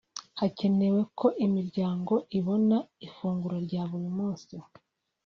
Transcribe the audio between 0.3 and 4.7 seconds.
hacyenewe ko imiryango ibona ifunguro rya buri munsi